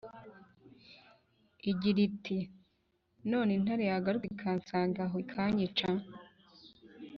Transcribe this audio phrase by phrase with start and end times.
[1.71, 2.37] igira iti
[3.31, 5.89] :"none intare yagaruka ikansanga aho ikanyica